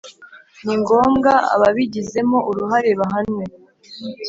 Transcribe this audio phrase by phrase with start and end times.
[0.65, 3.43] ni ngombwa ababigizemo uruhare bahanwe